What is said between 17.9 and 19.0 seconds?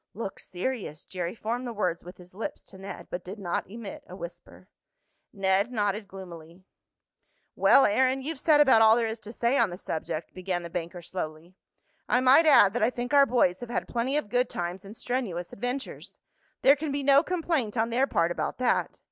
their part about that.